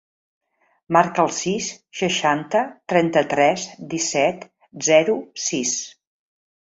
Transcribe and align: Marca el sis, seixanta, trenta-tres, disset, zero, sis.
Marca 0.95 1.21
el 1.27 1.33
sis, 1.39 1.67
seixanta, 1.99 2.63
trenta-tres, 2.93 3.67
disset, 3.93 4.49
zero, 4.89 5.19
sis. 5.51 5.77